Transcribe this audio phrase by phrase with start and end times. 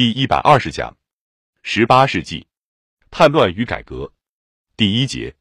[0.00, 0.96] 第一百二十讲，
[1.62, 2.46] 十八世纪
[3.10, 4.10] 叛乱与改革。
[4.74, 5.34] 第一节，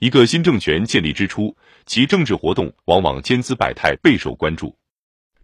[0.00, 4.76] 一个新政权建立之初，其政治活动往往千姿百态，备受关注。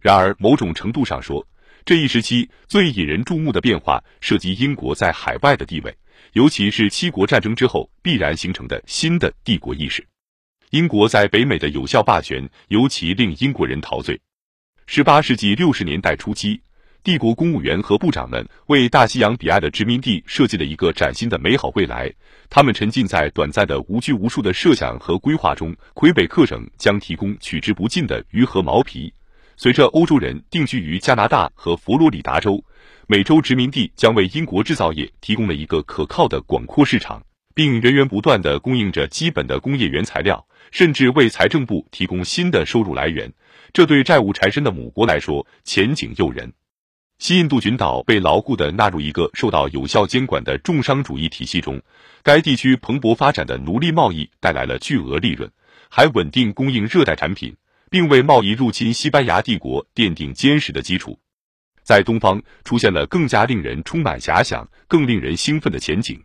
[0.01, 1.47] 然而，某种程度上说，
[1.85, 5.97] 这一时期最引人注目的变化涉及英国在海外的地位，
[6.33, 10.05] 尤其是七国战争之后必然形成的新的帝国意识。
[10.71, 14.19] 英国在北美的有效霸权，尤其令英国人陶醉。
[14.85, 16.61] 十八世纪六十年代初期。
[17.01, 22.13] 帝国公务员和部长们为大西洋彼岸的殖民地设计了一个崭新的美好未来。
[22.49, 25.73] 他们沉浸在短暂的无拘无束的设想和规划中。
[25.93, 29.13] 魁北克省将提供取之不尽的鱼和毛皮。
[29.55, 32.63] 随着欧洲人定居于加拿大和佛罗里达州，
[33.07, 37.23] 美洲殖民地将为英国制造业提供了一个可靠的广阔市场，
[37.55, 43.31] 并源源不断地供应着基本的工业原材料，甚至为财政部提供新的收入来源。
[43.71, 46.51] 这对债务缠身的母国来说，前景诱人。
[47.19, 51.81] 西印度群岛被牢固地纳入一个受到有效监管的重商主义体系中，
[52.23, 55.51] 该地区蓬勃发展的奴隶贸易带来了巨额利润，
[55.89, 57.53] 还稳定供应热带产品，
[57.89, 61.19] 并为贸易入侵西班牙帝国奠定坚实的基础。
[61.83, 66.23] 在东方出现了更加令人充满遐想、更令人兴奋的前景。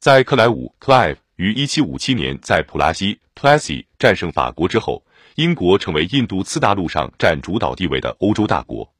[0.00, 8.90] 在克莱伍 （Clive） 于1757年在普拉西 （Plassey） 战胜法国之后，英国成为印度次大陆上占主导地位的欧洲大国。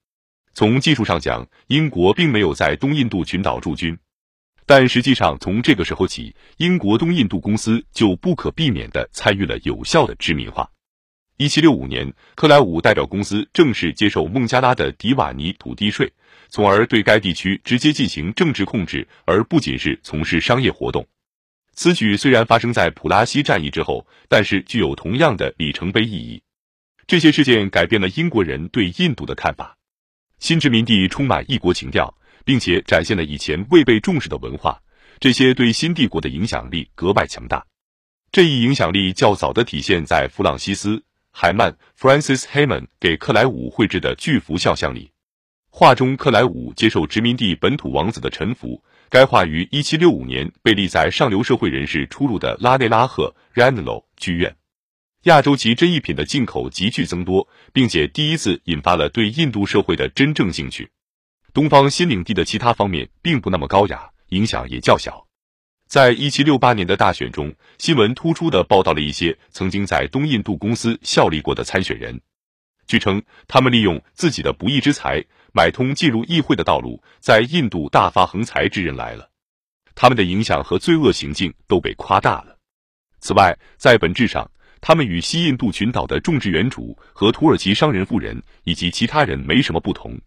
[0.54, 3.98] 从技术上讲，英国并没有在东印度群岛驻军，
[4.66, 10.70] 但实际上从这个时候起，英国东印度公司就不可避免地参与了有效的殖民化。
[11.38, 16.12] 一七六五年，克莱伍代表公司正式接受孟加拉的迪瓦尼土地税，
[16.50, 21.06] 从而对该地区直接进行政治控制，而不仅是从事商业活动。
[21.74, 26.42] 此举虽然发生在普拉西战役之后，但是具有同样的里程碑意义。
[27.06, 29.78] 这些事件改变了英国人对印度的看法。
[30.42, 32.12] 新殖民地充满异国情调，
[32.44, 34.76] 并且展现了以前未被重视的文化，
[35.20, 37.64] 这些对新帝国的影响力格外强大。
[38.32, 40.96] 这一影响力较早的体现在弗朗西斯·
[41.30, 45.12] 海曼 （Francis Hayman） 给克莱伍绘制的巨幅肖像里。
[45.70, 48.82] 画中克莱伍接受殖民地本土王子的臣服。
[49.08, 54.56] 该画于1765年被立在上流社会人士出入的拉内拉赫 （Ranelagh） 剧院。
[55.22, 60.90] 亚洲级珍异品的进口急剧增多，并且第一次引发了对印度社会的真正兴趣。
[61.52, 65.24] 东方新领地的其他方面并不那么高雅，影响也较小。
[65.86, 72.20] 在一七六八年的大选中，新闻突出的报道了一些曾经在东印度公司效力过的参选人。
[72.88, 79.30] 据称，他们利用自己的不义之财，买通进入议会的道路，在印度大发横财之人来了。
[79.94, 82.56] 他们的影响和罪恶行径都被夸大了。
[83.20, 84.50] 此外，在本质上，
[84.82, 90.20] 他们与西印度群岛的种植园主和土耳其商人富人以及其他人没什么不同，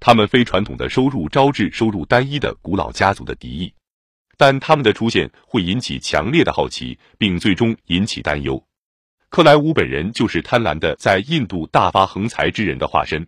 [0.00, 3.74] 他们非传统的收入招致收入单一的古老家族的敌意，
[4.38, 8.64] 但他们的出现会引起强烈的好奇，并最终引起担忧。
[9.28, 13.26] 克莱伍本人就是贪婪的在印度大发横财之人的化身，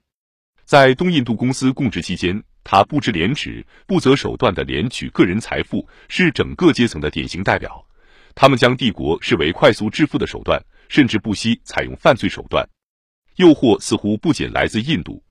[0.64, 7.86] 在东印度公司供职期间，他不知廉耻、不择手段的敛取个人财富，是整个阶层的典型代表。
[8.34, 10.58] 他们将帝国视为快速致富的手段。
[10.90, 12.68] 甚至不惜采用犯罪手段，
[13.36, 15.22] 诱惑似乎不仅来自印度。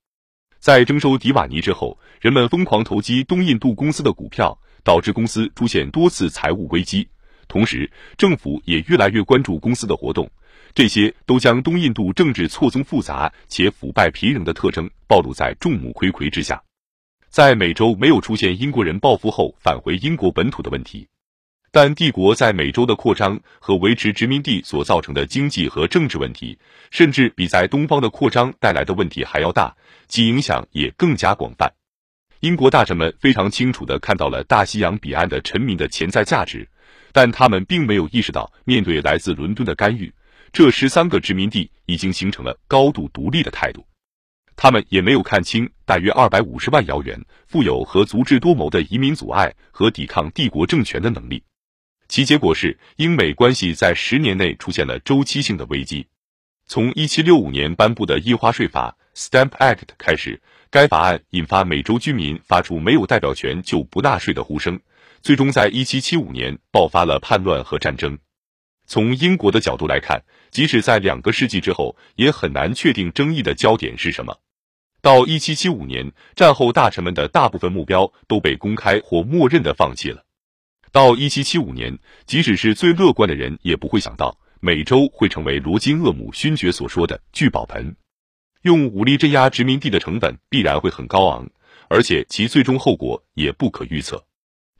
[0.57, 7.05] 在征收迪瓦尼之后，人们疯狂投机东印度公司的股票，导致公司出现多次财务危机。
[7.49, 10.29] 同时，政府也越来越关注公司的活动，
[10.73, 16.61] 这些都将东印度政治错综复杂且腐败疲人的特征暴露在众目睽睽之下。
[17.27, 21.07] 在美洲没有出现英国人报复后返回英国本土的问题。
[21.71, 26.57] 但帝国在美洲的扩张和维持殖民地所造成的经济和政治问题，
[26.89, 29.75] 甚至比在东方的扩张带来的问题还要大，
[30.07, 31.71] 其影响也更加广泛。
[32.39, 36.67] 英国大臣们非常清楚地看到了大西洋彼岸的臣民的潜在价值，
[37.11, 40.11] 但他们并没有意识到，面对来自伦敦的干预，
[40.51, 43.85] 这十三个殖民地已经形成了高度独立的态度。
[44.55, 51.43] 他们也没有看清大约二百五十万遥远、富有和足智多谋的移民阻碍和抵抗帝国政权的能力。
[52.09, 56.07] 其结果是，英美关系在十年内出现了周期性的危机。
[56.65, 60.41] 从一七六五年颁布的印花税法 （Stamp Act） 开始，
[60.71, 64.79] 该法案引发美洲居民发出没有代表权就不纳税的呼声，
[65.21, 68.17] 最终在一七七五年爆发了叛乱和战争。
[68.87, 74.35] 从英国的角度来看，即使在两个世纪之后，也很难确定争议的焦点是什么。
[75.03, 80.25] 到一七七五年，战后大臣们的大部分目标都被公开或默认的放弃了。
[80.91, 87.95] 到一七七五年，即使是最乐观的人也不会想到，美洲会成为罗金厄姆勋爵所说的聚宝盆。
[88.63, 91.47] 用武力镇压殖民地的成本必然会很高昂，
[91.89, 94.23] 而且其最终后果也不可预测。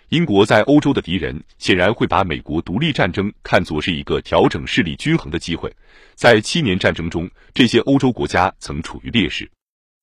[0.09, 5.71] 英国在欧洲的敌人显然会把美国独立战争看作是一个调整势力均衡的机会。
[6.15, 9.50] 在七年战争中，这些欧洲国家曾处于劣势。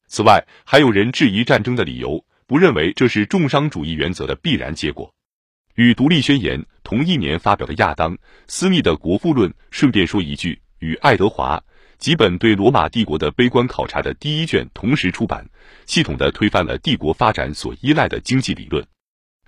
[0.07, 5.13] 此外，还有人质疑战争的理由，不认为这是重商主义原则的必然结果。
[5.77, 8.15] 与《独立宣言》同一年发表的亚当·
[8.49, 11.59] 斯密的《国富论》，顺便说一句，与爱德华·
[11.99, 15.47] 吉本对罗马帝国的悲观考察的第一卷同时出版，
[15.85, 18.83] 系统的推翻了帝国发展所依赖的经济理论。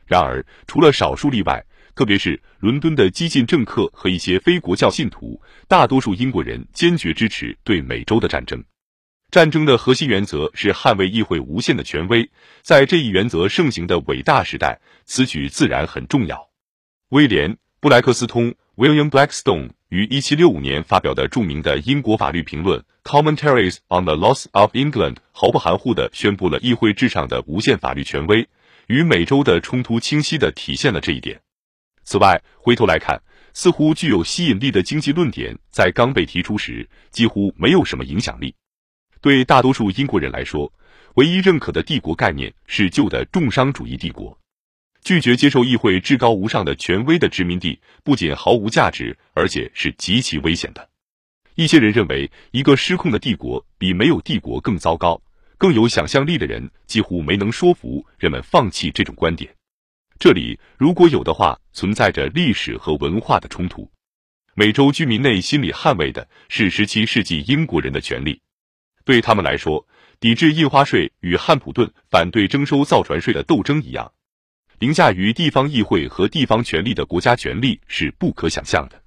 [0.07, 1.65] 然而，除了少数例外，
[1.95, 8.63] 特别是伦敦的激进政客和一些非国教信徒，大多数英国人坚决支持对美洲的战争。
[9.31, 12.31] 战争的核心原则是捍卫议会无限的权威。
[12.63, 16.49] 在这一原则盛行的伟大时代，此举自然很重要。
[17.11, 28.49] 威廉·布莱克斯通 （William Blackstone） 于1765年发表的著名的英国法律评论《Commentaries on the Laws of England》毫不含糊地宣布了议会至上的无限法律权威。
[28.87, 31.43] 与美洲的冲突清晰地体现了这一点。
[32.03, 33.21] 此外，回头来看，
[33.53, 38.55] 似乎具有吸引力的经济论点在刚被提出时几乎没有什么影响力。
[39.21, 40.73] 对大多数英国人来说，
[41.15, 44.37] 唯一认可的帝国概念是旧的重商主义帝国。
[45.03, 50.89] 拒绝接受议会至高无上的权威的殖民地不仅毫无价值，而且是极其危险的。
[51.55, 55.21] 一些人认为，一个失控的帝国比没有帝国更糟糕。
[55.57, 59.53] 更有想象力的人几乎没能说服人们放弃这种观点。
[60.17, 63.91] 这里如果有的话，存在着历史和文化的冲突。
[64.55, 68.41] 美洲居民内心里捍卫的是十七世纪英国人的权利，
[69.09, 69.87] 对他们来说，
[70.21, 74.13] 抵制印花税与汉普顿反对征收造船税的斗争一样，
[74.81, 79.03] 凌驾于地方议会和地方权力的国家权力是不可想象的。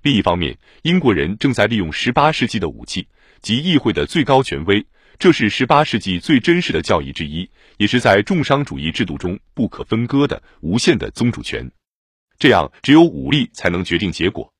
[0.00, 3.06] 另一方面，英国人正在利用十八世纪的武器
[3.42, 4.86] 及议会的最高权威。
[5.18, 11.70] 这是十八世纪最真实的教义之一，也是在重商主义制度中不可分割的无限的宗主权。
[12.38, 14.53] 这样，只有武力才能决定结果。